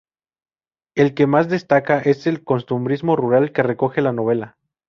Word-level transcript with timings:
El 0.95 1.13
que 1.13 1.27
más 1.27 1.47
destaca 1.47 1.99
es 1.99 2.25
el 2.25 2.43
costumbrismo 2.43 3.15
rural 3.15 3.51
que 3.53 3.61
recoge 3.61 4.01
la 4.01 4.11
novela. 4.11 4.57